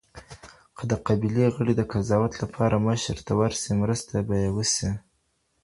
[0.77, 4.89] که د قبیلې غړي د قضاوت لپاره مشر ته ورسي، مرسته به يي وسي.